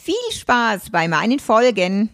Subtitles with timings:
[0.00, 2.08] Viel Spaß bei meinen Folgen.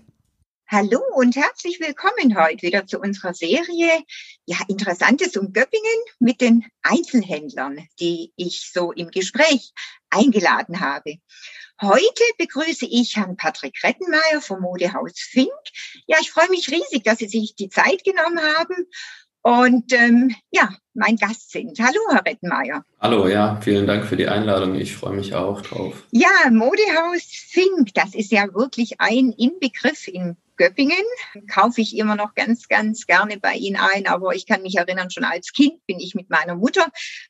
[0.66, 4.02] Hallo und herzlich willkommen heute wieder zu unserer Serie
[4.47, 9.74] Ja, Interessantes um Göppingen mit den Einzelhändlern, die ich so im Gespräch
[10.09, 11.16] eingeladen habe.
[11.80, 15.51] Heute begrüße ich Herrn Patrick Rettenmeier vom Modehaus Fink.
[16.07, 18.88] Ja, ich freue mich riesig, dass Sie sich die Zeit genommen haben
[19.44, 21.78] und ähm, ja, mein Gast sind.
[21.78, 22.82] Hallo, Herr Rettenmeier.
[22.98, 24.74] Hallo, ja, vielen Dank für die Einladung.
[24.74, 26.02] Ich freue mich auch drauf.
[26.12, 30.96] Ja, Modehaus Fink, das ist ja wirklich ein Inbegriff in Göppingen.
[31.52, 34.06] Kaufe ich immer noch ganz, ganz gerne bei Ihnen ein.
[34.06, 36.86] Aber ich kann mich erinnern, schon als Kind bin ich mit meiner Mutter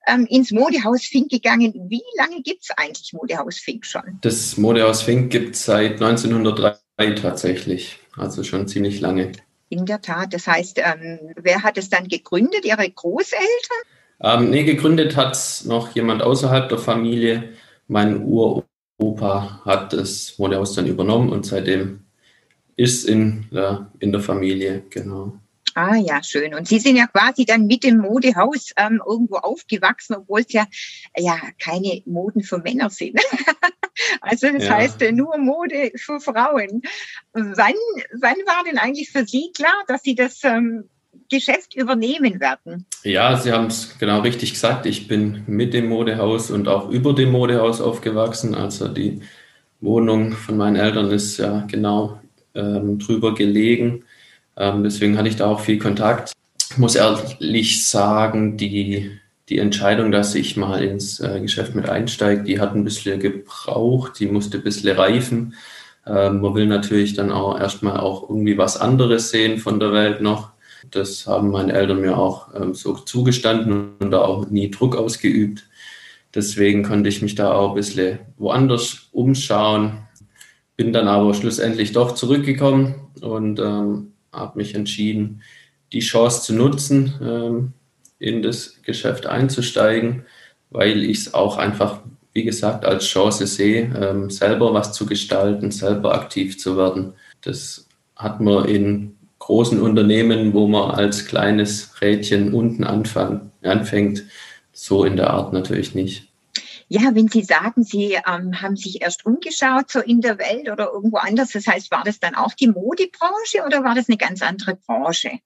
[0.06, 1.72] ähm, ins Modehaus Fink gegangen.
[1.88, 4.18] Wie lange gibt's eigentlich Modehaus Fink schon?
[4.20, 6.76] Das Modehaus Fink gibt es seit 1903
[7.20, 7.98] tatsächlich.
[8.16, 9.32] Also schon ziemlich lange.
[9.74, 10.32] In der Tat.
[10.32, 12.64] Das heißt, ähm, wer hat es dann gegründet?
[12.64, 13.82] Ihre Großeltern?
[14.20, 17.54] Ähm, nee, gegründet hat noch jemand außerhalb der Familie.
[17.88, 22.04] Mein Uropa hat das Modehaus dann übernommen und seitdem
[22.76, 25.40] ist in, ja, in der Familie, genau.
[25.74, 26.54] Ah ja, schön.
[26.54, 30.66] Und Sie sind ja quasi dann mit dem Modehaus ähm, irgendwo aufgewachsen, obwohl es ja,
[31.16, 33.18] ja keine Moden für Männer sind.
[34.20, 34.74] also das ja.
[34.74, 36.82] heißt nur Mode für Frauen.
[37.32, 37.74] Wann,
[38.12, 40.84] wann war denn eigentlich für Sie klar, dass Sie das ähm,
[41.30, 42.86] Geschäft übernehmen werden?
[43.02, 44.86] Ja, Sie haben es genau richtig gesagt.
[44.86, 48.54] Ich bin mit dem Modehaus und auch über dem Modehaus aufgewachsen.
[48.54, 49.20] Also die
[49.80, 52.20] Wohnung von meinen Eltern ist ja genau
[52.54, 54.04] ähm, drüber gelegen.
[54.56, 56.32] Ähm, deswegen hatte ich da auch viel Kontakt.
[56.70, 59.18] Ich muss ehrlich sagen, die,
[59.48, 64.18] die Entscheidung, dass ich mal ins äh, Geschäft mit einsteige, die hat ein bisschen gebraucht,
[64.18, 65.54] die musste ein bisschen reifen.
[66.06, 70.22] Ähm, man will natürlich dann auch erstmal auch irgendwie was anderes sehen von der Welt
[70.22, 70.52] noch.
[70.90, 75.66] Das haben meine Eltern mir auch ähm, so zugestanden und da auch nie Druck ausgeübt.
[76.34, 79.98] Deswegen konnte ich mich da auch ein bisschen woanders umschauen.
[80.76, 85.42] Bin dann aber schlussendlich doch zurückgekommen und ähm, habe mich entschieden,
[85.92, 87.72] die Chance zu nutzen, ähm,
[88.24, 90.24] in das Geschäft einzusteigen,
[90.70, 92.00] weil ich es auch einfach,
[92.32, 97.12] wie gesagt, als Chance sehe, ähm, selber was zu gestalten, selber aktiv zu werden.
[97.42, 97.86] Das
[98.16, 104.24] hat man in großen Unternehmen, wo man als kleines Rädchen unten anfang, anfängt,
[104.72, 106.28] so in der Art natürlich nicht.
[106.88, 110.90] Ja, wenn Sie sagen, Sie ähm, haben sich erst umgeschaut so in der Welt oder
[110.92, 114.42] irgendwo anders, das heißt, war das dann auch die Modebranche oder war das eine ganz
[114.42, 115.40] andere Branche?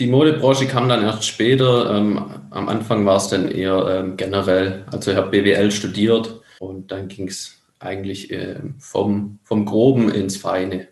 [0.00, 1.94] Die Modebranche kam dann erst später.
[1.94, 4.86] Ähm, am Anfang war es dann eher ähm, generell.
[4.90, 10.38] Also ich habe BWL studiert und dann ging es eigentlich äh, vom, vom Groben ins
[10.38, 10.88] Feine.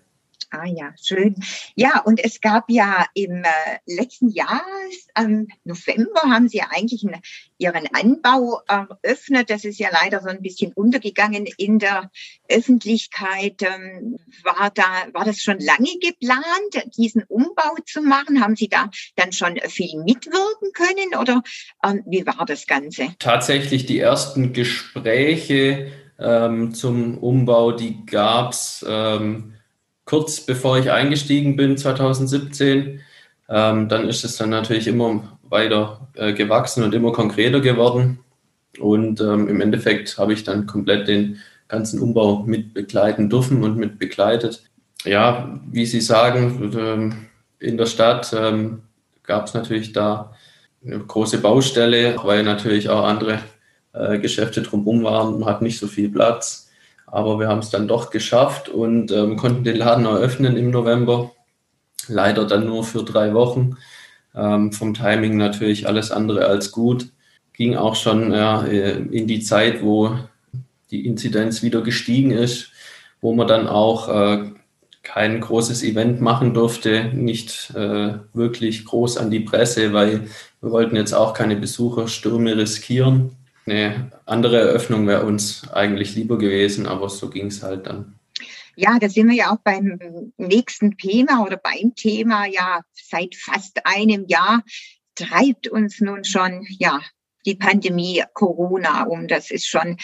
[0.50, 1.34] Ah ja, schön.
[1.74, 4.62] Ja, und es gab ja im äh, letzten Jahr,
[5.12, 7.20] am November, haben Sie ja eigentlich einen,
[7.58, 9.50] Ihren Anbau eröffnet.
[9.50, 12.10] Das ist ja leider so ein bisschen untergegangen in der
[12.48, 13.60] Öffentlichkeit.
[13.62, 18.40] Ähm, war, da, war das schon lange geplant, diesen Umbau zu machen?
[18.40, 21.42] Haben Sie da dann schon viel mitwirken können oder
[21.84, 23.08] ähm, wie war das Ganze?
[23.18, 28.84] Tatsächlich die ersten Gespräche ähm, zum Umbau, die gab es.
[30.08, 33.00] Kurz bevor ich eingestiegen bin, 2017.
[33.50, 38.20] Ähm, dann ist es dann natürlich immer weiter äh, gewachsen und immer konkreter geworden.
[38.78, 43.76] Und ähm, im Endeffekt habe ich dann komplett den ganzen Umbau mit begleiten dürfen und
[43.76, 44.62] mit begleitet.
[45.04, 47.26] Ja, wie Sie sagen, ähm,
[47.58, 48.80] in der Stadt ähm,
[49.24, 50.32] gab es natürlich da
[50.82, 53.40] eine große Baustelle, weil natürlich auch andere
[53.92, 55.38] äh, Geschäfte drumherum waren.
[55.38, 56.67] Man hat nicht so viel Platz.
[57.10, 61.30] Aber wir haben es dann doch geschafft und ähm, konnten den Laden eröffnen im November.
[62.06, 63.76] Leider dann nur für drei Wochen.
[64.34, 67.08] Ähm, vom Timing natürlich alles andere als gut.
[67.54, 70.16] Ging auch schon ja, äh, in die Zeit, wo
[70.90, 72.70] die Inzidenz wieder gestiegen ist,
[73.20, 74.50] wo man dann auch äh,
[75.02, 80.28] kein großes Event machen durfte, nicht äh, wirklich groß an die Presse, weil
[80.60, 83.37] wir wollten jetzt auch keine Besucherstürme riskieren.
[83.70, 88.18] Eine andere Eröffnung wäre uns eigentlich lieber gewesen, aber so ging es halt dann.
[88.76, 92.46] Ja, da sind wir ja auch beim nächsten Thema oder beim Thema.
[92.46, 94.62] Ja, seit fast einem Jahr
[95.16, 97.00] treibt uns nun schon, ja,
[97.44, 99.26] die Pandemie Corona um.
[99.26, 99.96] Das ist schon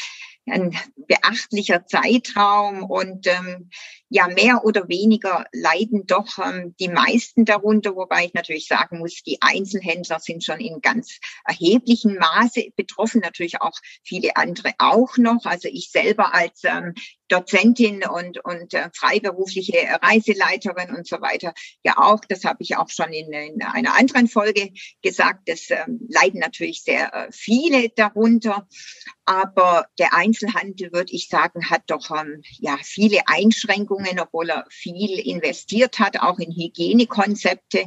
[0.47, 3.71] ein beachtlicher Zeitraum und ähm,
[4.09, 9.23] ja, mehr oder weniger leiden doch ähm, die meisten darunter, wobei ich natürlich sagen muss,
[9.23, 15.47] die Einzelhändler sind schon in ganz erheblichem Maße betroffen, natürlich auch viele andere auch noch.
[15.47, 16.95] Also ich selber als ähm,
[17.29, 21.55] Dozentin und, und äh, freiberufliche Reiseleiterin und so weiter.
[21.83, 24.71] Ja, auch, das habe ich auch schon in, in einer anderen Folge
[25.03, 28.69] gesagt, das ähm, leiden natürlich sehr äh, viele darunter.
[29.25, 35.19] Aber der Einzelhandel, würde ich sagen, hat doch ähm, ja viele Einschränkungen, obwohl er viel
[35.19, 37.85] investiert hat, auch in Hygienekonzepte.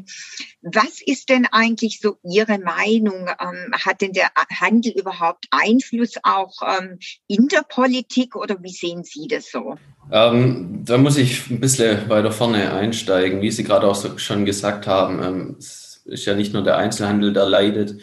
[0.62, 3.28] Was ist denn eigentlich so Ihre Meinung?
[3.40, 9.04] Ähm, hat denn der Handel überhaupt Einfluss auch ähm, in der Politik oder wie sehen
[9.04, 9.76] Sie das so?
[10.12, 13.42] Ähm, da muss ich ein bisschen weiter vorne einsteigen.
[13.42, 17.34] Wie Sie gerade auch schon gesagt haben, ähm, es ist ja nicht nur der Einzelhandel,
[17.34, 18.02] der leidet.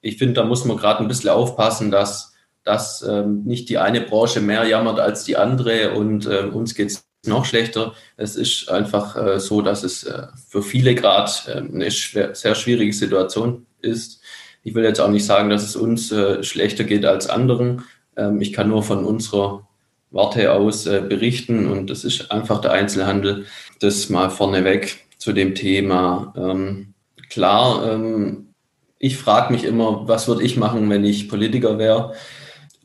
[0.00, 4.00] Ich finde, da muss man gerade ein bisschen aufpassen, dass, dass ähm, nicht die eine
[4.00, 7.94] Branche mehr jammert als die andere und äh, uns geht es noch schlechter.
[8.16, 12.54] Es ist einfach äh, so, dass es äh, für viele gerade äh, eine schwer, sehr
[12.54, 14.20] schwierige Situation ist.
[14.62, 17.84] Ich will jetzt auch nicht sagen, dass es uns äh, schlechter geht als anderen.
[18.16, 19.68] Ähm, ich kann nur von unserer
[20.10, 23.46] Warte aus äh, berichten und das ist einfach der Einzelhandel.
[23.80, 26.32] Das mal vorneweg zu dem Thema.
[26.36, 26.94] Ähm,
[27.28, 28.54] klar, ähm,
[28.98, 32.14] ich frage mich immer, was würde ich machen, wenn ich Politiker wäre?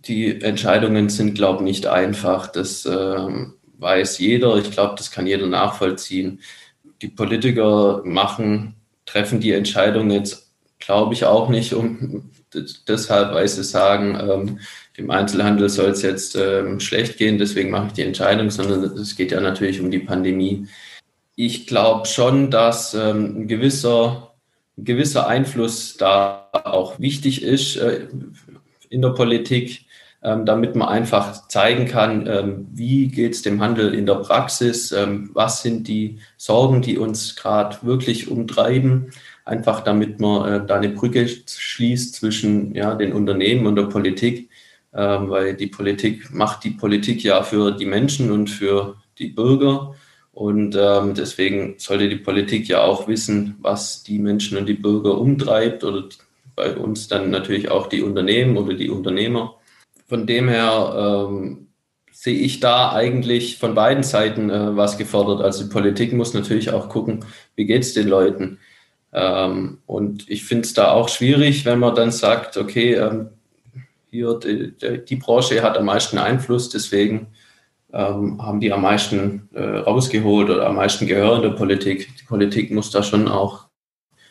[0.05, 2.47] Die Entscheidungen sind, glaube ich, nicht einfach.
[2.47, 4.55] Das ähm, weiß jeder.
[4.57, 6.41] Ich glaube, das kann jeder nachvollziehen.
[7.01, 8.75] Die Politiker machen,
[9.05, 12.31] treffen die Entscheidung jetzt, glaube ich, auch nicht, um
[12.87, 14.59] deshalb, weil sie sagen, ähm,
[14.97, 19.15] dem Einzelhandel soll es jetzt ähm, schlecht gehen, deswegen mache ich die Entscheidung, sondern es
[19.15, 20.67] geht ja natürlich um die Pandemie.
[21.35, 24.35] Ich glaube schon, dass ähm, ein, gewisser,
[24.77, 28.07] ein gewisser Einfluss da auch wichtig ist äh,
[28.89, 29.84] in der Politik,
[30.45, 35.29] damit man einfach zeigen kann, ähm, wie geht es dem Handel in der Praxis, ähm,
[35.33, 39.11] was sind die Sorgen, die uns gerade wirklich umtreiben
[39.47, 44.49] einfach damit man äh, da eine Brücke schließt zwischen ja, den Unternehmen und der Politik
[44.95, 49.93] ähm, weil die Politik macht die Politik ja für die Menschen und für die Bürger.
[50.31, 55.17] Und ähm, deswegen sollte die Politik ja auch wissen, was die Menschen und die Bürger
[55.17, 56.05] umtreibt oder
[56.55, 59.55] bei uns dann natürlich auch die Unternehmen oder die Unternehmer.
[60.07, 61.67] Von dem her ähm,
[62.11, 65.41] sehe ich da eigentlich von beiden Seiten äh, was gefordert.
[65.41, 67.25] Also die Politik muss natürlich auch gucken,
[67.55, 68.59] wie geht es den Leuten.
[69.13, 73.29] Ähm, und ich finde es da auch schwierig, wenn man dann sagt, okay, ähm,
[74.09, 74.73] hier die,
[75.05, 77.27] die, Branche hat am meisten Einfluss, deswegen
[77.91, 82.09] ähm, haben die am meisten äh, rausgeholt oder am meisten Gehör in der Politik.
[82.19, 83.67] Die Politik muss da schon auch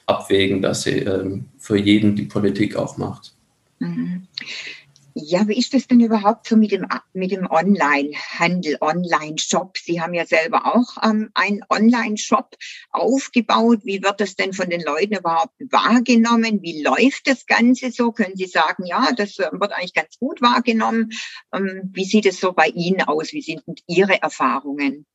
[0.07, 3.35] abwägen, dass sie ähm, für jeden die Politik auch macht.
[3.79, 4.27] Mhm.
[5.17, 9.79] Ja, wie ist das denn überhaupt so mit dem, mit dem Online-Handel, Online-Shop?
[9.79, 12.57] Sie haben ja selber auch ähm, einen Online-Shop
[12.91, 13.83] aufgebaut.
[13.85, 16.63] Wie wird das denn von den Leuten überhaupt wahrgenommen?
[16.63, 18.11] Wie läuft das Ganze so?
[18.11, 21.11] Können Sie sagen, ja, das äh, wird eigentlich ganz gut wahrgenommen?
[21.55, 23.33] Ähm, wie sieht es so bei Ihnen aus?
[23.33, 25.07] Wie sind Ihre Erfahrungen?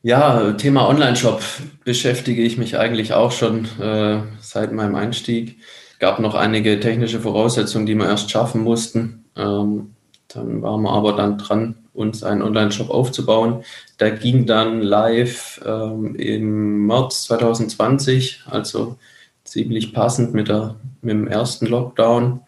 [0.00, 1.42] Ja, Thema Online-Shop
[1.84, 5.58] beschäftige ich mich eigentlich auch schon äh, seit meinem Einstieg
[6.04, 9.24] gab noch einige technische Voraussetzungen, die wir erst schaffen mussten.
[9.36, 9.94] Ähm,
[10.28, 13.64] dann waren wir aber dann dran, uns einen Online-Shop aufzubauen.
[14.00, 18.98] Der ging dann live ähm, im März 2020, also
[19.44, 22.40] ziemlich passend mit, der, mit dem ersten Lockdown.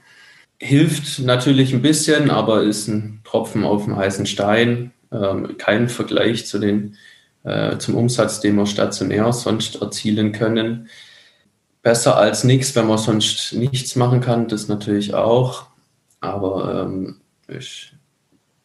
[0.60, 4.92] Hilft natürlich ein bisschen, aber ist ein Tropfen auf dem heißen Stein.
[5.10, 6.98] Ähm, kein Vergleich zu den,
[7.44, 10.90] äh, zum Umsatz, den wir stationär sonst erzielen können
[11.86, 15.66] besser als nichts, wenn man sonst nichts machen kann, das natürlich auch.
[16.20, 17.92] Aber ähm, ist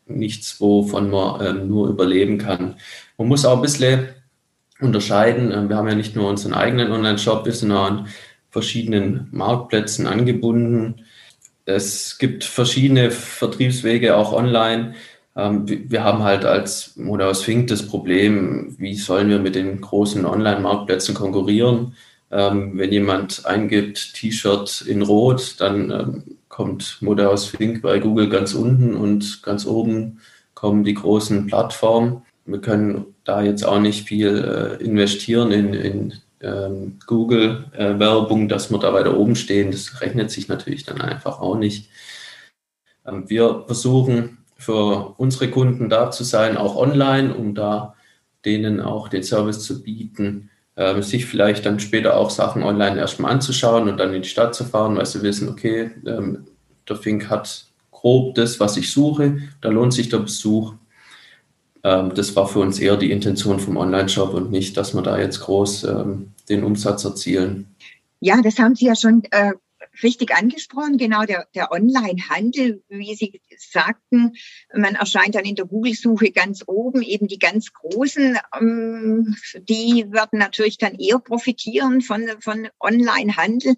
[0.08, 2.78] nichts, wovon man ähm, nur überleben kann.
[3.20, 4.08] Man muss auch ein bisschen
[4.80, 5.52] unterscheiden.
[5.52, 8.08] Ähm, wir haben ja nicht nur unseren eigenen Online-Shop, wir sind auch an
[8.50, 11.06] verschiedenen Marktplätzen angebunden.
[11.66, 14.96] Es gibt verschiedene Vertriebswege auch online.
[15.36, 20.26] Ähm, wir haben halt als Modaus Fink das Problem, wie sollen wir mit den großen
[20.26, 21.94] Online-Marktplätzen konkurrieren?
[22.32, 28.30] Ähm, wenn jemand eingibt T-Shirt in Rot, dann ähm, kommt Mode aus Fink bei Google
[28.30, 30.20] ganz unten und ganz oben
[30.54, 32.22] kommen die großen Plattformen.
[32.46, 38.72] Wir können da jetzt auch nicht viel äh, investieren in, in ähm, Google-Werbung, äh, dass
[38.72, 39.72] wir da weiter oben stehen.
[39.72, 41.90] Das rechnet sich natürlich dann einfach auch nicht.
[43.06, 47.96] Ähm, wir versuchen für unsere Kunden da zu sein, auch online, um da
[48.46, 50.50] denen auch den Service zu bieten,
[50.82, 54.56] äh, sich vielleicht dann später auch Sachen online erstmal anzuschauen und dann in die Stadt
[54.56, 56.46] zu fahren, weil sie wissen, okay, ähm,
[56.90, 59.38] der Fink hat grob das, was ich suche.
[59.62, 60.74] Da lohnt sich der Besuch.
[61.84, 65.20] Ähm, das war für uns eher die Intention vom Online-Shop und nicht, dass wir da
[65.20, 67.68] jetzt groß ähm, den Umsatz erzielen.
[68.20, 69.54] Ja, das haben Sie ja schon äh,
[70.04, 74.34] richtig angesprochen, genau der, der Online-Handel, wie Sie sagten,
[74.74, 80.40] man erscheint dann in der Google-Suche ganz oben, eben die ganz Großen, ähm, die werden
[80.40, 83.76] natürlich dann eher profitieren von, von Online-Handel.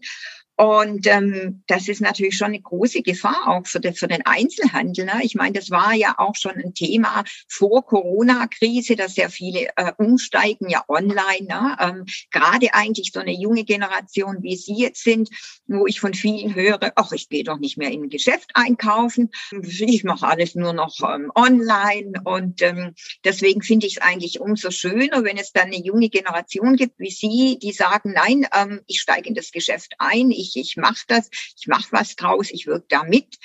[0.55, 5.05] Und ähm, das ist natürlich schon eine große Gefahr auch für, den, für den Einzelhandel.
[5.05, 5.21] Ne?
[5.23, 9.91] Ich meine, das war ja auch schon ein Thema vor Corona-Krise, dass sehr viele äh,
[9.97, 11.47] umsteigen ja online.
[11.47, 11.77] Ne?
[11.79, 15.29] Ähm, Gerade eigentlich so eine junge Generation, wie Sie jetzt sind,
[15.65, 19.31] wo ich von vielen höre, ach, ich gehe doch nicht mehr in ein Geschäft einkaufen,
[19.51, 22.13] ich mache alles nur noch ähm, online.
[22.25, 22.93] Und ähm,
[23.23, 27.11] deswegen finde ich es eigentlich umso schöner, wenn es dann eine junge Generation gibt wie
[27.11, 31.29] Sie, die sagen, nein, ähm, ich steige in das Geschäft ein, ich, ich mache das,
[31.57, 33.37] ich mache was draus, ich wirke da mit,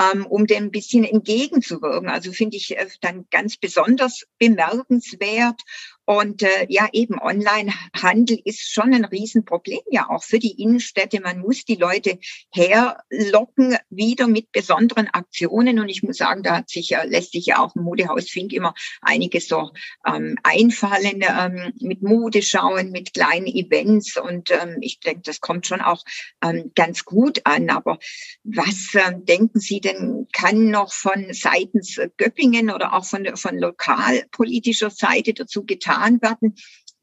[0.00, 2.08] ähm, um dem ein bisschen entgegenzuwirken.
[2.08, 5.60] Also finde ich äh, dann ganz besonders bemerkenswert.
[6.06, 11.20] Und äh, ja, eben Onlinehandel ist schon ein Riesenproblem, ja auch für die Innenstädte.
[11.20, 12.18] Man muss die Leute
[12.52, 15.78] herlocken, wieder mit besonderen Aktionen.
[15.78, 18.52] Und ich muss sagen, da hat sich, äh, lässt sich ja auch im Modehaus Fink
[18.52, 19.70] immer einiges so
[20.06, 24.18] ähm, einfallen, ähm, mit Mode schauen, mit kleinen Events.
[24.18, 26.04] Und ähm, ich denke, das kommt schon auch
[26.42, 27.70] ähm, ganz gut an.
[27.70, 27.98] Aber
[28.42, 34.90] was ähm, denken Sie denn, kann noch von seitens Göppingen oder auch von, von lokalpolitischer
[34.90, 36.54] Seite dazu getan getan werden,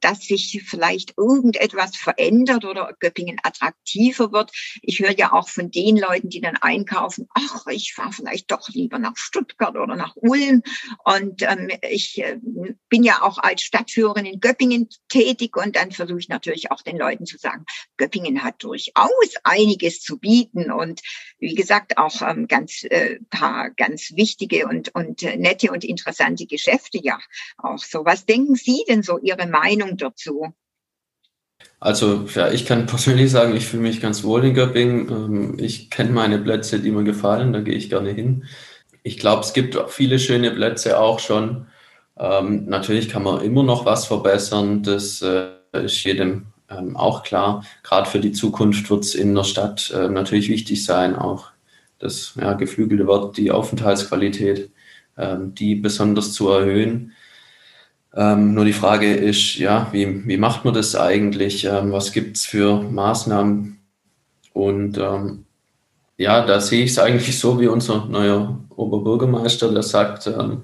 [0.02, 4.52] dass sich vielleicht irgendetwas verändert oder Göppingen attraktiver wird.
[4.82, 8.70] Ich höre ja auch von den Leuten, die dann einkaufen, ach, ich fahre vielleicht doch
[8.70, 10.64] lieber nach Stuttgart oder nach Ulm.
[11.06, 12.40] Und ähm, ich äh,
[12.90, 16.98] bin ja auch als Stadtführerin in Göppingen tätig und dann versuche ich natürlich auch den
[16.98, 17.66] Leuten zu sagen,
[17.98, 21.02] Göppingen hat durchaus einiges zu bieten und
[21.40, 26.46] wie gesagt auch ähm, ganz äh, paar ganz wichtige und und äh, nette und interessante
[26.46, 27.20] Geschäfte ja
[27.58, 28.06] auch so.
[28.06, 30.54] Was denken Sie denn so Ihre Meinung Meinung dazu?
[31.80, 35.10] Also, ja, ich kann persönlich sagen, ich fühle mich ganz wohl in Göppingen.
[35.10, 38.46] Ähm, ich kenne meine Plätze, die mir gefallen, da gehe ich gerne hin.
[39.04, 41.68] Ich glaube, es gibt viele schöne Plätze auch schon.
[42.18, 47.66] Ähm, natürlich kann man immer noch was verbessern, das äh, ist jedem ähm, auch klar.
[47.84, 51.50] Gerade für die Zukunft wird es in der Stadt äh, natürlich wichtig sein, auch
[51.98, 54.72] das ja, geflügelte Wort, die Aufenthaltsqualität,
[55.18, 57.12] die besonders zu erhöhen.
[58.14, 61.66] Ähm, nur die Frage ist, ja, wie, wie macht man das eigentlich?
[61.66, 63.80] Ähm, was gibt es für Maßnahmen?
[64.54, 65.46] Und ähm,
[66.18, 70.64] ja, da sehe ich es eigentlich so wie unser neuer Oberbürgermeister, der sagt, ähm,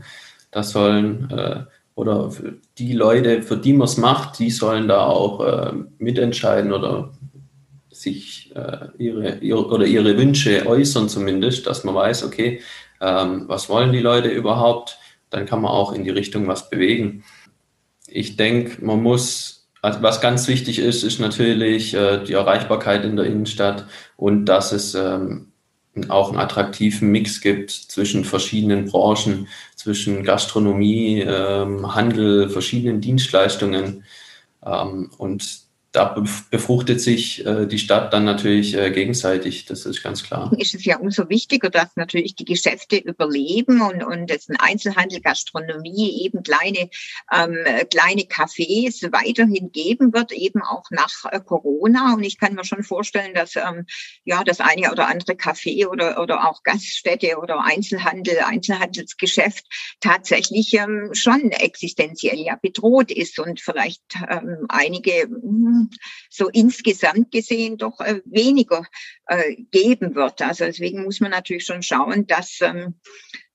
[0.52, 1.64] da sollen äh,
[1.96, 2.32] oder
[2.78, 7.12] die Leute, für die man es macht, die sollen da auch äh, mitentscheiden oder
[7.90, 12.62] sich äh, ihre, ihre, oder ihre Wünsche äußern zumindest, dass man weiß, okay,
[13.02, 15.00] ähm, was wollen die Leute überhaupt?
[15.30, 17.24] Dann kann man auch in die Richtung was bewegen
[18.08, 23.16] ich denke, man muss, also was ganz wichtig ist, ist natürlich äh, die Erreichbarkeit in
[23.16, 23.86] der Innenstadt
[24.16, 25.52] und dass es ähm,
[26.10, 34.04] auch einen attraktiven Mix gibt zwischen verschiedenen Branchen, zwischen Gastronomie, ähm, Handel, verschiedenen Dienstleistungen.
[34.66, 35.67] Ähm, und
[35.98, 36.16] da
[36.52, 40.52] befruchtet sich äh, die Stadt dann natürlich äh, gegenseitig, das ist ganz klar.
[40.60, 45.22] Ist es ja umso wichtiger, dass natürlich die Geschäfte überleben und, und es ein Einzelhandel,
[45.22, 46.90] Gastronomie, eben kleine,
[47.34, 47.58] ähm,
[47.90, 52.14] kleine Cafés weiterhin geben wird, eben auch nach äh, Corona.
[52.14, 53.88] Und ich kann mir schon vorstellen, dass ähm,
[54.24, 59.66] ja das eine oder andere Café oder, oder auch Gaststätte oder Einzelhandel, Einzelhandelsgeschäft
[60.00, 65.28] tatsächlich ähm, schon existenziell ja bedroht ist und vielleicht ähm, einige
[65.92, 65.98] hm,
[66.30, 68.86] so insgesamt gesehen doch äh, weniger
[69.28, 70.42] äh, geben wird.
[70.42, 73.00] Also deswegen muss man natürlich schon schauen, dass ähm,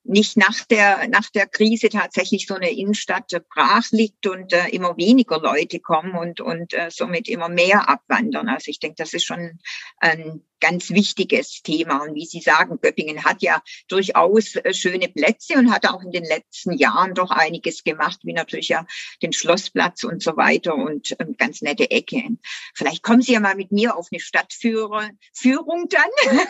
[0.05, 4.97] nicht nach der, nach der Krise tatsächlich so eine Innenstadt brach liegt und äh, immer
[4.97, 8.49] weniger Leute kommen und, und äh, somit immer mehr abwandern.
[8.49, 9.59] Also ich denke, das ist schon
[9.99, 12.05] ein ganz wichtiges Thema.
[12.05, 16.13] Und wie Sie sagen, Göppingen hat ja durchaus äh, schöne Plätze und hat auch in
[16.13, 18.87] den letzten Jahren doch einiges gemacht, wie natürlich ja
[19.23, 22.39] den Schlossplatz und so weiter und ähm, ganz nette Ecken.
[22.75, 25.11] Vielleicht kommen Sie ja mal mit mir auf eine Stadtführung
[25.43, 26.39] dann.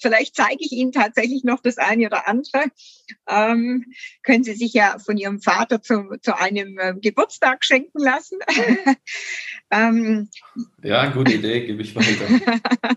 [0.00, 2.64] Vielleicht zeige ich Ihnen tatsächlich noch das eine oder andere.
[3.28, 3.86] Ähm,
[4.22, 8.38] können Sie sich ja von Ihrem Vater zu, zu einem äh, Geburtstag schenken lassen.
[9.70, 10.28] ähm,
[10.82, 12.96] ja, gute Idee, gebe ich weiter.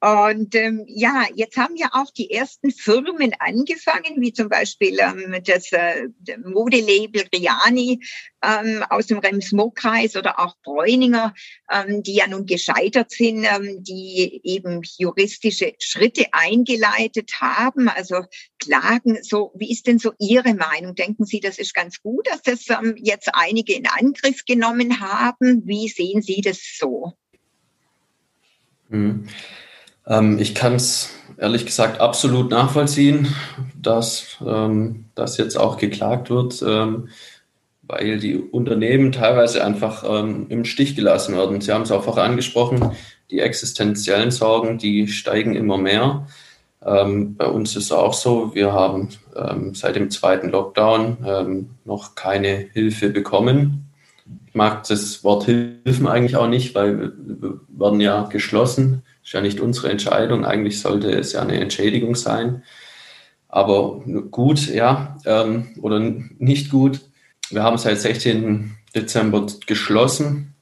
[0.00, 5.36] Und ähm, ja, jetzt haben ja auch die ersten Firmen angefangen, wie zum Beispiel ähm,
[5.44, 6.08] das äh,
[6.44, 8.00] Modelabel Riani
[8.42, 11.34] ähm, aus dem Rems-Murr-Kreis oder auch Bräuninger,
[11.70, 18.22] ähm, die ja nun gescheitert sind, ähm, die eben juristische Schritte eingeleitet haben, also
[18.58, 19.22] Klagen.
[19.22, 20.94] So, wie ist denn so Ihre Meinung?
[20.94, 25.62] Denken Sie, das ist ganz gut, dass das ähm, jetzt einige in Angriff genommen haben?
[25.66, 27.14] Wie sehen Sie das so?
[28.88, 29.26] Mhm.
[30.06, 33.34] Ähm, ich kann es ehrlich gesagt absolut nachvollziehen,
[33.80, 37.08] dass ähm, das jetzt auch geklagt wird, ähm,
[37.82, 41.60] weil die Unternehmen teilweise einfach ähm, im Stich gelassen werden.
[41.60, 42.92] Sie haben es auch vorher angesprochen,
[43.30, 46.26] die existenziellen Sorgen, die steigen immer mehr.
[46.84, 52.14] Ähm, bei uns ist es auch so, wir haben ähm, seit dem zweiten Lockdown noch
[52.14, 53.84] keine Hilfe bekommen
[54.54, 59.02] mag das Wort Hilfen eigentlich auch nicht, weil wir werden ja geschlossen.
[59.22, 60.44] Ist ja nicht unsere Entscheidung.
[60.44, 62.62] Eigentlich sollte es ja eine Entschädigung sein.
[63.48, 67.00] Aber gut, ja, ähm, oder nicht gut.
[67.50, 68.76] Wir haben seit 16.
[68.94, 70.54] Dezember geschlossen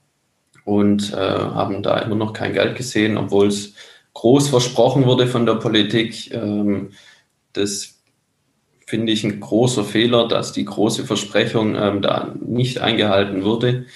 [0.65, 3.75] und äh, haben da immer noch kein Geld gesehen, obwohl es
[4.15, 6.33] groß versprochen wurde von der Politik.
[6.33, 6.91] Ähm,
[7.53, 8.02] das
[8.93, 13.87] finde ich ein großer Fehler, dass die große Versprechung ähm, da nicht eingehalten wurde.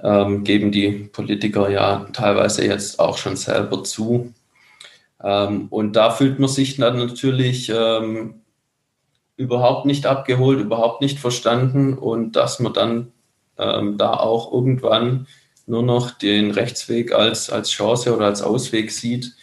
[0.00, 4.32] Ähm, geben die Politiker ja teilweise jetzt auch schon selber zu.
[5.20, 8.34] Ähm, und da fühlt man sich dann natürlich ähm,
[9.36, 13.12] überhaupt nicht abgeholt, überhaupt nicht verstanden und dass man dann
[13.58, 15.26] ähm, da auch irgendwann
[15.66, 19.34] nur noch den Rechtsweg als, als Chance oder als Ausweg sieht,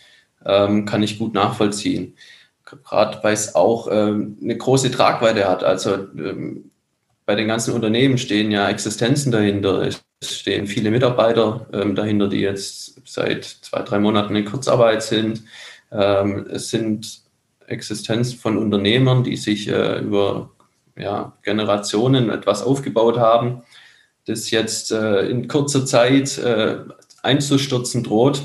[0.45, 2.15] ähm, kann ich gut nachvollziehen
[2.65, 5.63] gerade weil es auch ähm, eine große Tragweite hat.
[5.63, 6.71] Also ähm,
[7.25, 9.81] bei den ganzen Unternehmen stehen ja Existenzen dahinter.
[9.81, 15.43] Es stehen viele Mitarbeiter ähm, dahinter, die jetzt seit zwei, drei Monaten in Kurzarbeit sind.
[15.91, 17.21] Ähm, es sind
[17.67, 20.51] Existenzen von Unternehmern, die sich äh, über
[20.97, 23.63] ja, Generationen etwas aufgebaut haben,
[24.25, 26.77] das jetzt äh, in kurzer Zeit äh,
[27.21, 28.43] einzustürzen droht.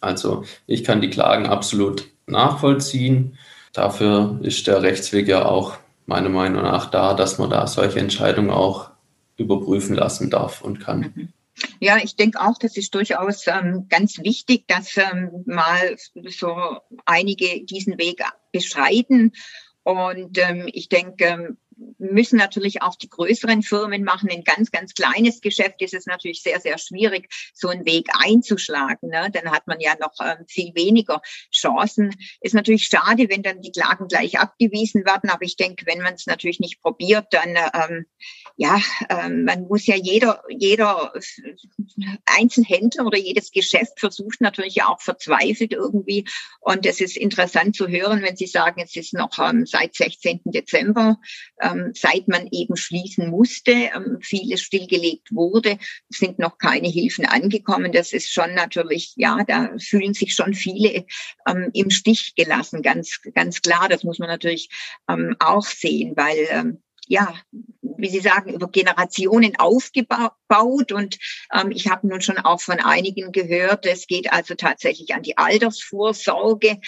[0.00, 3.38] Also ich kann die Klagen absolut nachvollziehen.
[3.72, 8.50] Dafür ist der Rechtsweg ja auch meiner Meinung nach da, dass man da solche Entscheidungen
[8.50, 8.90] auch
[9.36, 11.12] überprüfen lassen darf und kann.
[11.14, 11.32] Mhm.
[11.78, 15.96] Ja, ich denke auch, das ist durchaus ähm, ganz wichtig, dass ähm, mal
[16.28, 16.56] so
[17.04, 19.32] einige diesen Weg beschreiten.
[19.82, 21.56] Und ähm, ich denke, ähm,
[21.98, 24.30] müssen natürlich auch die größeren Firmen machen.
[24.30, 29.10] Ein ganz, ganz kleines Geschäft ist es natürlich sehr, sehr schwierig, so einen Weg einzuschlagen.
[29.10, 29.30] Ne?
[29.32, 31.20] Dann hat man ja noch ähm, viel weniger
[31.52, 32.14] Chancen.
[32.40, 35.30] Ist natürlich schade, wenn dann die Klagen gleich abgewiesen werden.
[35.30, 38.06] Aber ich denke, wenn man es natürlich nicht probiert, dann ähm,
[38.56, 41.12] ja, ähm, man muss ja jeder, jeder
[42.26, 46.26] Einzelhändler oder jedes Geschäft versucht natürlich auch verzweifelt irgendwie.
[46.60, 50.42] Und es ist interessant zu hören, wenn Sie sagen, es ist noch ähm, seit 16.
[50.44, 51.18] Dezember
[51.70, 55.78] ähm, seit man eben schließen musste, ähm, vieles stillgelegt wurde,
[56.08, 57.92] sind noch keine Hilfen angekommen.
[57.92, 61.04] Das ist schon natürlich, ja, da fühlen sich schon viele
[61.46, 63.88] ähm, im Stich gelassen, ganz, ganz klar.
[63.88, 64.70] Das muss man natürlich
[65.08, 67.34] ähm, auch sehen, weil ähm, ja,
[67.82, 70.92] wie Sie sagen, über Generationen aufgebaut.
[70.92, 71.18] Und
[71.52, 75.36] ähm, ich habe nun schon auch von einigen gehört, es geht also tatsächlich an die
[75.36, 76.80] Altersvorsorge.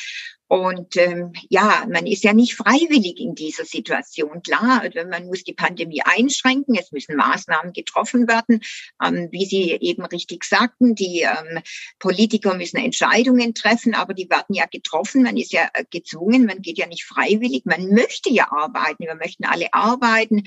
[0.53, 4.43] Und ähm, ja, man ist ja nicht freiwillig in dieser Situation.
[4.43, 8.61] Klar, man muss die Pandemie einschränken, es müssen Maßnahmen getroffen werden.
[9.03, 11.63] Ähm, wie Sie eben richtig sagten, die ähm,
[11.99, 15.23] Politiker müssen Entscheidungen treffen, aber die werden ja getroffen.
[15.23, 17.65] Man ist ja äh, gezwungen, man geht ja nicht freiwillig.
[17.65, 20.43] Man möchte ja arbeiten, wir möchten alle arbeiten.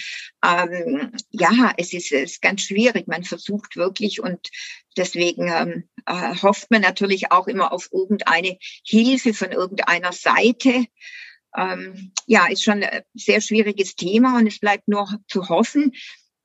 [0.46, 3.08] Ähm, ja, es ist, es ist ganz schwierig.
[3.08, 4.52] Man versucht wirklich und
[4.97, 10.86] Deswegen ähm, äh, hofft man natürlich auch immer auf irgendeine Hilfe von irgendeiner Seite.
[11.55, 15.93] Ähm, ja, ist schon ein sehr schwieriges Thema und es bleibt nur zu hoffen,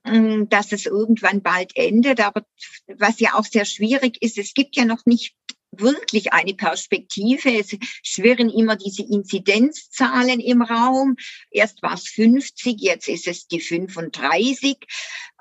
[0.05, 2.21] ähm, dass es irgendwann bald endet.
[2.21, 2.45] Aber
[2.87, 5.35] was ja auch sehr schwierig ist, es gibt ja noch nicht
[5.73, 7.59] wirklich eine Perspektive.
[7.59, 11.17] Es schwirren immer diese Inzidenzzahlen im Raum.
[11.51, 14.79] Erst war es 50, jetzt ist es die 35.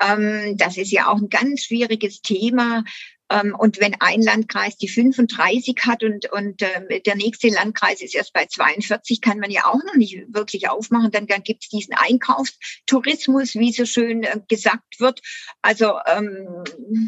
[0.02, 2.84] Ähm, das ist ja auch ein ganz schwieriges Thema.
[3.30, 8.16] Ähm, und wenn ein Landkreis die 35 hat und, und äh, der nächste Landkreis ist
[8.16, 11.12] erst bei 42, kann man ja auch noch nicht wirklich aufmachen.
[11.12, 15.22] Dann, dann gibt es diesen Einkaufstourismus, wie so schön äh, gesagt wird.
[15.62, 16.64] Also ähm,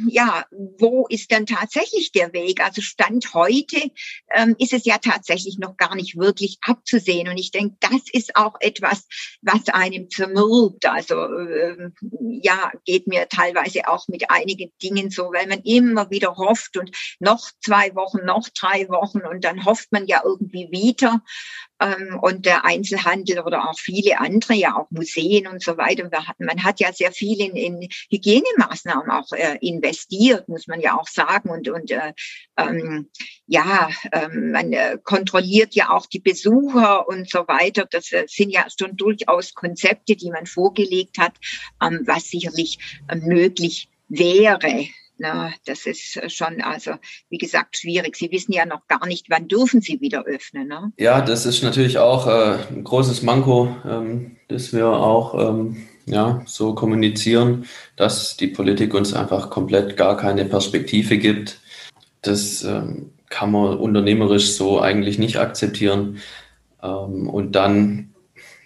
[0.07, 0.45] ja,
[0.77, 2.63] wo ist dann tatsächlich der Weg?
[2.63, 3.91] Also Stand heute
[4.35, 7.29] ähm, ist es ja tatsächlich noch gar nicht wirklich abzusehen.
[7.29, 9.07] Und ich denke, das ist auch etwas,
[9.41, 10.85] was einem zermürbt.
[10.85, 11.89] Also äh,
[12.43, 16.91] ja, geht mir teilweise auch mit einigen Dingen so, weil man immer wieder hofft und
[17.19, 21.21] noch zwei Wochen, noch drei Wochen und dann hofft man ja irgendwie wieder.
[21.81, 26.09] Ähm, und der Einzelhandel oder auch viele andere, ja auch Museen und so weiter.
[26.37, 31.07] Man hat ja sehr viel in, in Hygienemaßnahmen auch äh, investiert, muss man ja auch
[31.07, 31.49] sagen.
[31.49, 32.13] Und, und äh,
[32.57, 33.09] ähm,
[33.47, 37.87] ja, ähm, man äh, kontrolliert ja auch die Besucher und so weiter.
[37.89, 41.33] Das sind ja schon durchaus Konzepte, die man vorgelegt hat,
[41.81, 42.77] ähm, was sicherlich
[43.11, 44.85] möglich wäre.
[45.21, 46.93] Na, das ist schon, also
[47.29, 48.15] wie gesagt, schwierig.
[48.15, 50.67] Sie wissen ja noch gar nicht, wann dürfen Sie wieder öffnen.
[50.67, 50.91] Ne?
[50.97, 56.41] Ja, das ist natürlich auch äh, ein großes Manko, ähm, dass wir auch ähm, ja,
[56.47, 57.65] so kommunizieren,
[57.97, 61.59] dass die Politik uns einfach komplett gar keine Perspektive gibt.
[62.23, 66.17] Das ähm, kann man unternehmerisch so eigentlich nicht akzeptieren.
[66.81, 68.15] Ähm, und dann,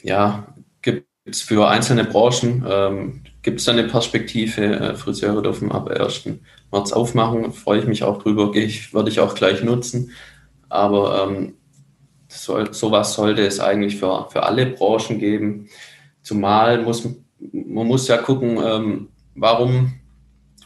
[0.03, 4.65] ja, gibt es für einzelne Branchen ähm, gibt es da eine Perspektive.
[4.65, 6.29] Äh, Friseure dürfen ab 1.
[6.71, 7.53] März aufmachen.
[7.53, 8.51] Freue ich mich auch drüber.
[8.55, 10.11] Ich, würde ich auch gleich nutzen.
[10.67, 11.53] Aber ähm,
[12.27, 15.69] soll, sowas sollte es eigentlich für, für alle Branchen geben.
[16.23, 17.07] Zumal muss
[17.53, 19.99] man muss ja gucken, ähm, warum,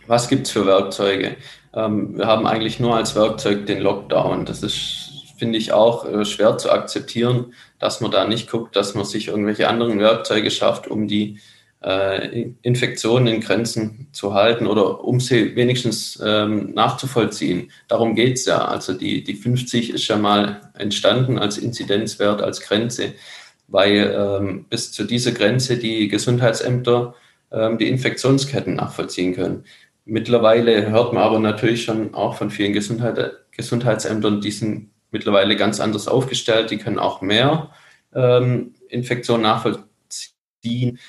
[0.07, 1.35] was gibt es für Werkzeuge?
[1.73, 4.45] Ähm, wir haben eigentlich nur als Werkzeug den Lockdown.
[4.45, 8.95] Das ist, finde ich, auch äh, schwer zu akzeptieren, dass man da nicht guckt, dass
[8.95, 11.39] man sich irgendwelche anderen Werkzeuge schafft, um die
[11.83, 17.71] äh, Infektionen in Grenzen zu halten oder um sie wenigstens ähm, nachzuvollziehen.
[17.87, 18.65] Darum geht es ja.
[18.65, 23.13] Also die, die 50 ist ja mal entstanden als Inzidenzwert, als Grenze,
[23.67, 27.15] weil ähm, bis zu dieser Grenze die Gesundheitsämter
[27.51, 29.63] ähm, die Infektionsketten nachvollziehen können.
[30.05, 35.79] Mittlerweile hört man aber natürlich schon auch von vielen Gesundheit, Gesundheitsämtern, die sind mittlerweile ganz
[35.79, 37.69] anders aufgestellt, die können auch mehr
[38.13, 40.99] ähm, Infektionen nachvollziehen.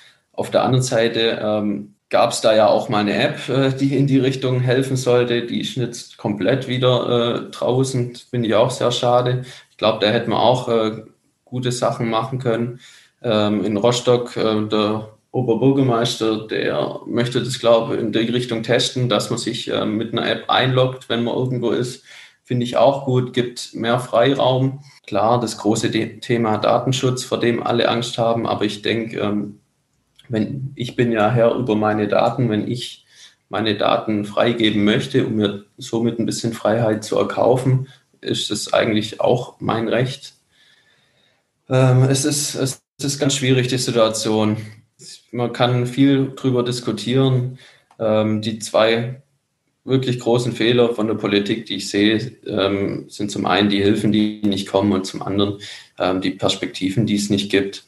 [0.40, 3.94] Auf der anderen Seite ähm, gab es da ja auch mal eine App, äh, die
[3.94, 5.44] in die Richtung helfen sollte.
[5.44, 8.16] Die ist jetzt komplett wieder äh, draußen.
[8.31, 9.44] Finde ich auch sehr schade.
[9.70, 11.03] Ich glaube, da hätten wir auch äh,
[11.44, 12.81] gute Sachen machen können.
[13.22, 19.11] Ähm, in Rostock, äh, der Oberbürgermeister, der möchte das, glaube ich, in die Richtung testen,
[19.11, 22.03] dass man sich äh, mit einer App einloggt, wenn man irgendwo ist.
[22.44, 24.83] Finde ich auch gut, gibt mehr Freiraum.
[25.07, 29.61] Klar, das große Thema Datenschutz, vor dem alle Angst haben, aber ich denke, ähm,
[30.30, 33.04] wenn ich bin ja Herr über meine Daten, wenn ich
[33.48, 37.88] meine Daten freigeben möchte, um mir somit ein bisschen Freiheit zu erkaufen,
[38.20, 40.34] ist es eigentlich auch mein Recht.
[41.68, 44.56] Ähm, es, ist, es ist ganz schwierig, die Situation.
[45.32, 47.58] Man kann viel darüber diskutieren.
[47.98, 49.22] Ähm, die zwei
[49.84, 54.12] wirklich großen Fehler von der Politik, die ich sehe, ähm, sind zum einen die Hilfen,
[54.12, 55.58] die nicht kommen und zum anderen
[55.98, 57.84] ähm, die Perspektiven, die es nicht gibt.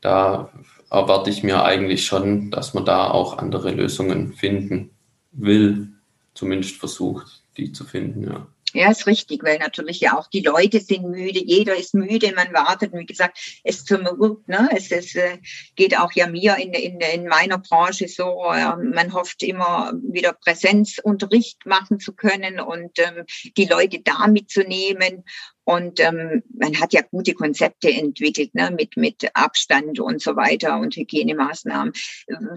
[0.00, 0.50] Da
[0.90, 4.90] erwarte ich mir eigentlich schon, dass man da auch andere Lösungen finden
[5.32, 5.88] will,
[6.34, 8.46] zumindest versucht, die zu finden, ja.
[8.74, 12.52] Ja, ist richtig, weil natürlich ja auch die Leute sind müde, jeder ist müde, man
[12.52, 12.92] wartet.
[12.92, 14.02] Wie gesagt, es zum
[14.48, 15.38] ne, es, es äh,
[15.76, 20.32] geht auch ja mir in, in, in meiner Branche so, äh, man hofft immer wieder
[20.32, 23.24] Präsenzunterricht machen zu können und ähm,
[23.56, 25.22] die Leute da mitzunehmen.
[25.64, 30.78] Und ähm, man hat ja gute Konzepte entwickelt, ne, mit, mit Abstand und so weiter
[30.78, 31.92] und Hygienemaßnahmen.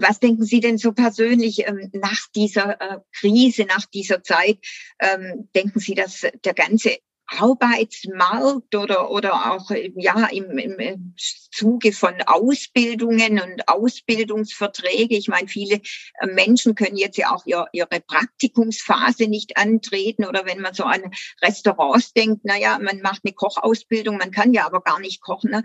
[0.00, 4.58] Was denken Sie denn so persönlich ähm, nach dieser äh, Krise, nach dieser Zeit?
[5.00, 11.14] Ähm, denken Sie, dass der ganze Arbeitsmarkt oder, oder auch ja, im, im
[11.50, 15.16] Zuge von Ausbildungen und Ausbildungsverträge.
[15.16, 15.80] Ich meine, viele
[16.20, 20.84] äh, Menschen können jetzt ja auch ihr, ihre Praktikumsphase nicht antreten oder wenn man so
[20.84, 21.10] an
[21.42, 25.50] Restaurants denkt, naja, man macht eine Kochausbildung, man kann ja aber gar nicht kochen.
[25.50, 25.62] Ne?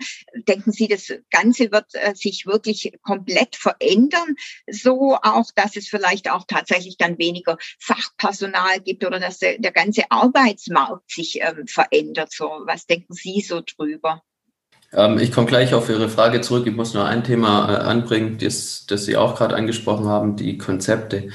[0.47, 4.35] Denken Sie, das Ganze wird äh, sich wirklich komplett verändern,
[4.69, 9.71] so auch, dass es vielleicht auch tatsächlich dann weniger Fachpersonal gibt oder dass der, der
[9.71, 12.31] ganze Arbeitsmarkt sich äh, ähm, verändert.
[12.31, 14.23] So, was denken Sie so drüber?
[14.93, 16.67] Ähm, ich komme gleich auf Ihre Frage zurück.
[16.67, 20.57] Ich muss nur ein Thema äh, anbringen, das, das Sie auch gerade angesprochen haben, die
[20.57, 21.29] Konzepte.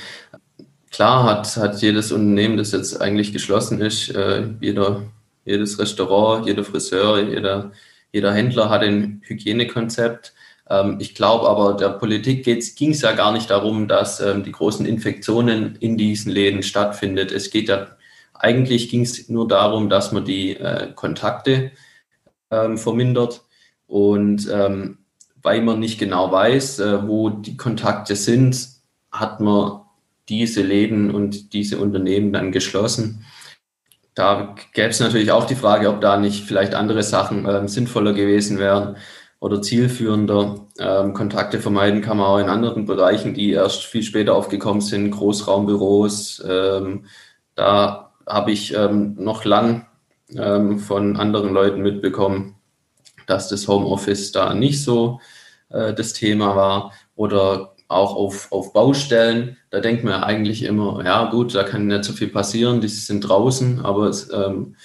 [0.91, 5.03] Klar hat, hat jedes Unternehmen, das jetzt eigentlich geschlossen ist, äh, jeder,
[5.45, 7.73] jedes Restaurant, jeder Friseur, jeder,
[8.13, 10.35] jeder Händler hat ein Hygienekonzept.
[10.71, 14.53] Ähm, ich glaube aber, der Politik ging es ja gar nicht darum, dass ähm, die
[14.53, 17.33] großen Infektionen in diesen Läden stattfindet.
[17.33, 17.89] Es geht ja
[18.35, 21.73] eigentlich ging es nur darum, dass man die äh, Kontakte
[22.51, 23.43] ähm, vermindert
[23.89, 24.99] und ähm,
[25.43, 28.69] weil man nicht genau weiß, äh, wo die Kontakte sind,
[29.11, 29.81] hat man
[30.29, 33.25] diese Läden und diese Unternehmen dann geschlossen.
[34.15, 38.13] Da gäbe es natürlich auch die Frage, ob da nicht vielleicht andere Sachen äh, sinnvoller
[38.13, 38.97] gewesen wären
[39.41, 40.67] oder zielführender.
[40.79, 45.13] Ähm, Kontakte vermeiden kann man auch in anderen Bereichen, die erst viel später aufgekommen sind,
[45.13, 47.07] Großraumbüros, ähm,
[47.55, 49.87] da habe ich ähm, noch lang
[50.37, 52.58] ähm, von anderen Leuten mitbekommen,
[53.29, 55.21] dass das Homeoffice da nicht so
[55.71, 59.57] äh, das Thema war oder auch auf, auf Baustellen.
[59.71, 62.89] Da denkt man ja eigentlich immer, ja gut, da kann nicht so viel passieren, die
[62.89, 64.77] sind draußen, aber es, ähm,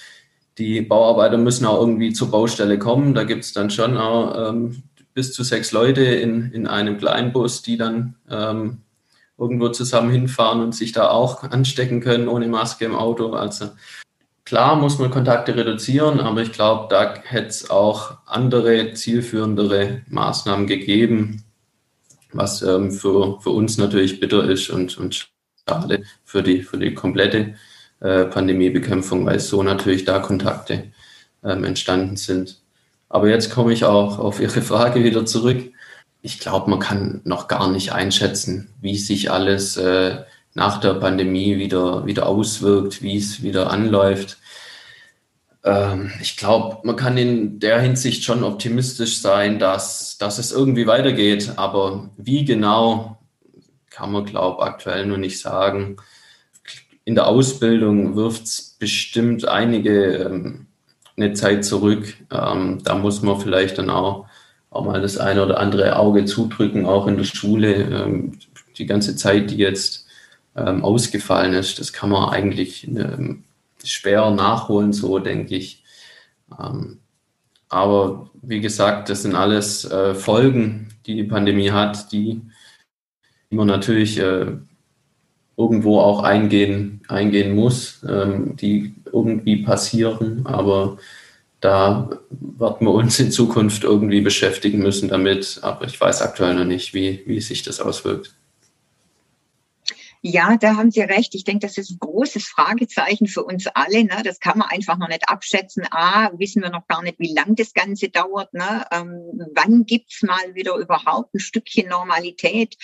[0.58, 3.14] die Bauarbeiter müssen auch irgendwie zur Baustelle kommen.
[3.14, 7.62] Da gibt es dann schon auch ähm, bis zu sechs Leute in, in einem Kleinbus,
[7.62, 8.78] die dann ähm,
[9.36, 13.32] irgendwo zusammen hinfahren und sich da auch anstecken können ohne Maske im Auto.
[13.32, 13.70] Also
[14.44, 20.66] klar muss man Kontakte reduzieren, aber ich glaube, da hätte es auch andere zielführendere Maßnahmen
[20.66, 21.44] gegeben,
[22.32, 25.28] was ähm, für, für uns natürlich bitter ist und, und
[25.68, 27.54] schade für die, für die komplette
[28.00, 30.84] äh, Pandemiebekämpfung, weil so natürlich da Kontakte
[31.42, 32.60] ähm, entstanden sind.
[33.08, 35.72] Aber jetzt komme ich auch auf Ihre Frage wieder zurück.
[36.20, 41.58] Ich glaube, man kann noch gar nicht einschätzen, wie sich alles äh, nach der Pandemie
[41.58, 44.38] wieder, wieder auswirkt, wie es wieder anläuft.
[45.64, 50.86] Ähm, ich glaube, man kann in der Hinsicht schon optimistisch sein, dass, dass es irgendwie
[50.86, 51.52] weitergeht.
[51.56, 53.18] Aber wie genau,
[53.90, 55.96] kann man, glaube ich, aktuell nur nicht sagen.
[57.04, 60.66] In der Ausbildung wirft es bestimmt einige ähm,
[61.16, 62.14] eine Zeit zurück.
[62.30, 64.26] Ähm, da muss man vielleicht dann auch,
[64.70, 67.74] auch mal das eine oder andere Auge zudrücken, auch in der Schule.
[67.74, 68.38] Ähm,
[68.78, 70.03] die ganze Zeit, die jetzt
[70.56, 73.44] ähm, ausgefallen ist, das kann man eigentlich ähm,
[73.82, 75.82] schwer nachholen, so denke ich.
[76.58, 76.98] Ähm,
[77.68, 82.40] aber wie gesagt, das sind alles äh, Folgen, die die Pandemie hat, die,
[83.50, 84.52] die man natürlich äh,
[85.56, 90.46] irgendwo auch eingehen, eingehen muss, ähm, die irgendwie passieren.
[90.46, 90.98] Aber
[91.60, 95.60] da werden wir uns in Zukunft irgendwie beschäftigen müssen damit.
[95.62, 98.34] Aber ich weiß aktuell noch nicht, wie, wie sich das auswirkt.
[100.26, 101.34] Ja, da haben Sie recht.
[101.34, 104.04] Ich denke, das ist ein großes Fragezeichen für uns alle.
[104.04, 104.22] Ne?
[104.24, 105.84] Das kann man einfach noch nicht abschätzen.
[105.90, 108.54] A, wissen wir noch gar nicht, wie lang das Ganze dauert.
[108.54, 108.86] Ne?
[108.90, 109.20] Ähm,
[109.54, 112.76] wann gibt's mal wieder überhaupt ein Stückchen Normalität?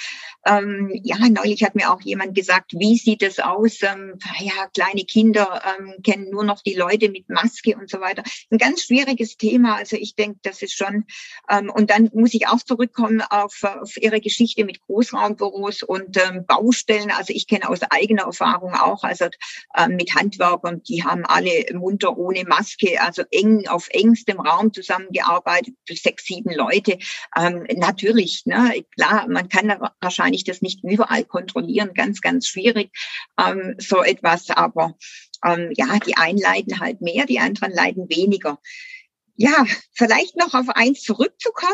[0.44, 3.78] Ähm, ja, neulich hat mir auch jemand gesagt, wie sieht es aus?
[3.80, 8.22] Ähm, ja, kleine Kinder ähm, kennen nur noch die Leute mit Maske und so weiter.
[8.50, 9.76] Ein ganz schwieriges Thema.
[9.76, 11.06] Also ich denke, das ist schon.
[11.48, 16.44] Ähm, und dann muss ich auch zurückkommen auf, auf Ihre Geschichte mit Großraumbüros und ähm,
[16.44, 17.10] Baustellen.
[17.10, 19.26] Also also ich kenne aus eigener Erfahrung auch, also
[19.76, 25.74] äh, mit Handwerkern, die haben alle munter ohne Maske, also eng auf engstem Raum zusammengearbeitet,
[25.88, 26.98] sechs, sieben Leute.
[27.36, 32.90] Ähm, natürlich, ne, klar, man kann wahrscheinlich das nicht überall kontrollieren, ganz, ganz schwierig,
[33.38, 34.96] ähm, so etwas, aber
[35.44, 38.58] ähm, ja, die einen leiden halt mehr, die anderen leiden weniger.
[39.42, 41.72] Ja, vielleicht noch auf eins zurückzukommen,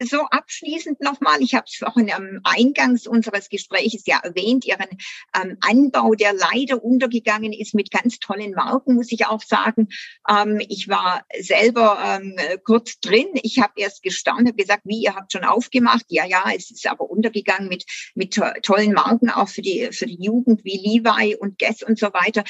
[0.00, 1.42] so abschließend nochmal.
[1.42, 4.86] Ich habe es vorhin am Eingangs unseres Gesprächs ja erwähnt, Ihren
[5.34, 9.88] ähm, Anbau, der leider untergegangen ist mit ganz tollen Marken, muss ich auch sagen.
[10.28, 13.26] Ähm, ich war selber ähm, kurz drin.
[13.42, 16.04] Ich habe erst gestaunt, habe gesagt, wie, ihr habt schon aufgemacht?
[16.10, 20.06] Ja, ja, es ist aber untergegangen mit, mit to tollen Marken, auch für die, für
[20.06, 22.44] die Jugend wie Levi und Guess und so weiter.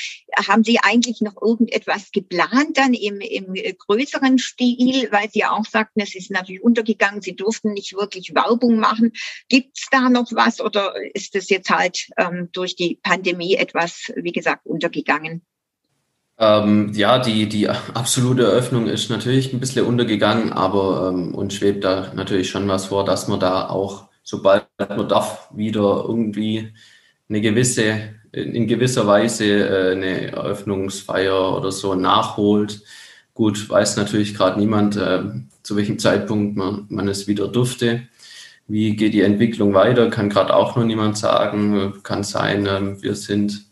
[0.47, 6.01] Haben Sie eigentlich noch irgendetwas geplant dann im, im größeren Stil, weil Sie auch sagten,
[6.01, 9.13] es ist natürlich untergegangen, Sie durften nicht wirklich Werbung machen.
[9.49, 14.13] Gibt es da noch was oder ist es jetzt halt ähm, durch die Pandemie etwas,
[14.17, 15.43] wie gesagt, untergegangen?
[16.39, 21.85] Ähm, ja, die, die absolute Eröffnung ist natürlich ein bisschen untergegangen, aber ähm, uns schwebt
[21.85, 26.73] da natürlich schon was vor, dass man da auch, sobald man darf, wieder irgendwie
[27.29, 32.83] eine gewisse, in gewisser Weise äh, eine Eröffnungsfeier oder so nachholt.
[33.35, 35.23] Gut, weiß natürlich gerade niemand, äh,
[35.63, 38.03] zu welchem Zeitpunkt man, man es wieder durfte.
[38.67, 41.95] Wie geht die Entwicklung weiter, kann gerade auch noch niemand sagen.
[42.03, 43.67] Kann sein, äh, wir sind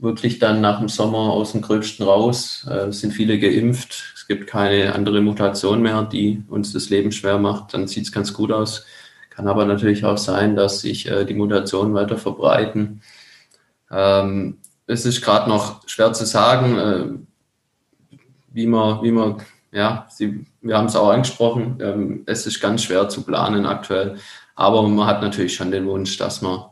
[0.00, 4.12] wirklich dann nach dem Sommer aus dem Gröbsten raus, äh, sind viele geimpft.
[4.14, 7.74] Es gibt keine andere Mutation mehr, die uns das Leben schwer macht.
[7.74, 8.84] Dann sieht es ganz gut aus.
[9.30, 13.02] Kann aber natürlich auch sein, dass sich äh, die Mutationen weiter verbreiten.
[13.90, 17.27] Ähm, es ist gerade noch schwer zu sagen.
[18.50, 22.82] Wie man, wie man, ja, Sie, wir haben es auch angesprochen, ähm, es ist ganz
[22.82, 24.18] schwer zu planen aktuell,
[24.54, 26.64] aber man hat natürlich schon den Wunsch, dass man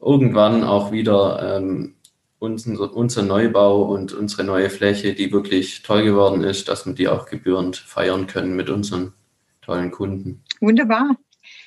[0.00, 1.94] irgendwann auch wieder ähm,
[2.38, 7.08] unser, unser Neubau und unsere neue Fläche, die wirklich toll geworden ist, dass wir die
[7.08, 9.14] auch gebührend feiern können mit unseren
[9.62, 10.42] tollen Kunden.
[10.60, 11.16] Wunderbar.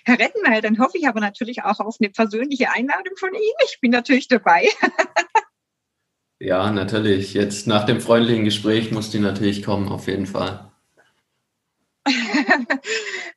[0.05, 3.57] Herr Rettenmeier, dann hoffe ich aber natürlich auch auf eine persönliche Einladung von Ihnen.
[3.65, 4.67] Ich bin natürlich dabei.
[6.39, 7.33] Ja, natürlich.
[7.33, 10.71] Jetzt nach dem freundlichen Gespräch muss die natürlich kommen, auf jeden Fall.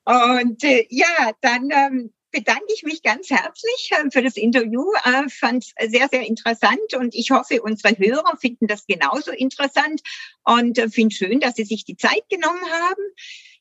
[0.05, 4.85] und äh, ja, dann ähm, bedanke ich mich ganz herzlich äh, für das Interview.
[5.05, 10.03] Äh, Fand es sehr, sehr interessant und ich hoffe, unsere Hörer finden das genauso interessant
[10.45, 13.03] und äh, finde schön, dass Sie sich die Zeit genommen haben.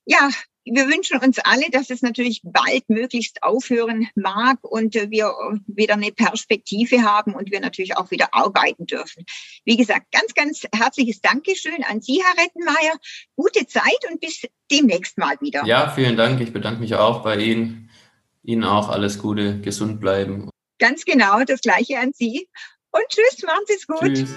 [0.10, 0.28] Ja,
[0.65, 5.32] wir wünschen uns alle, dass es natürlich bald möglichst aufhören mag und äh, wir
[5.67, 9.24] wieder eine Perspektive haben und wir natürlich auch wieder arbeiten dürfen.
[9.65, 12.98] Wie gesagt, ganz, ganz herzliches Dankeschön an Sie, Herr Rettenmeier.
[13.36, 14.41] Gute Zeit und bis
[14.72, 15.63] demnächst mal wieder.
[15.65, 16.41] Ja, vielen Dank.
[16.41, 17.91] Ich bedanke mich auch bei Ihnen.
[18.41, 20.50] Ihnen auch alles Gute, gesund bleiben.
[20.80, 22.50] Ganz genau, das gleiche an Sie.
[22.91, 24.15] Und tschüss, machen Sie es gut.
[24.15, 24.36] Tschüss.